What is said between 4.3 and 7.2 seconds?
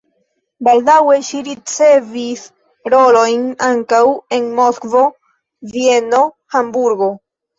en Moskvo, Vieno, Hamburgo.